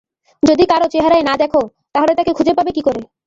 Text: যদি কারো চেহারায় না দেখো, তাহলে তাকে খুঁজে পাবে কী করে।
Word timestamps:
যদি 0.43 0.63
কারো 0.65 0.87
চেহারায় 0.91 1.25
না 1.25 1.33
দেখো, 1.37 1.61
তাহলে 1.93 2.13
তাকে 2.15 2.31
খুঁজে 2.33 2.53
পাবে 2.53 2.71
কী 2.71 2.81
করে। 2.81 3.01